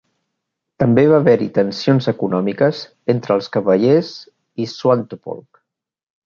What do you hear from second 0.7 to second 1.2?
També va